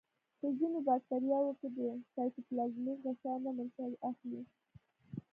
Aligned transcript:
په 0.39 0.47
ځینو 0.57 0.77
باکتریاوو 0.87 1.57
کې 1.59 1.67
د 1.77 1.79
سایتوپلازمیک 2.13 2.97
غشا 3.05 3.33
نه 3.45 3.49
منشأ 3.57 3.85
اخلي. 4.09 4.41